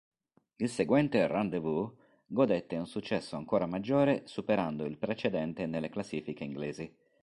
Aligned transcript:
Il 0.55 0.67
seguente 0.67 1.27
"Rendez-Vu" 1.27 1.87
godette 2.25 2.75
un 2.75 2.87
successo 2.87 3.35
ancora 3.35 3.67
maggiore 3.67 4.23
superando 4.25 4.83
il 4.85 4.97
precedente 4.97 5.67
nelle 5.67 5.89
classifiche 5.89 6.43
inglesi. 6.43 6.91